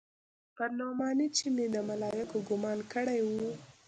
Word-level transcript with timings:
پر 0.55 0.69
نعماني 0.77 1.27
چې 1.37 1.45
مې 1.55 1.65
د 1.73 1.77
ملايکو 1.89 2.37
ګومان 2.47 2.79
کړى 2.91 3.19
و. 3.27 3.29